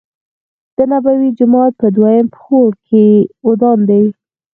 دنبوی 0.75 1.29
جومات 1.37 1.71
په 1.81 1.87
دویم 1.95 2.25
پوړ 2.35 2.67
کې 2.87 3.05
ودان 3.45 3.79
دی. 3.89 4.03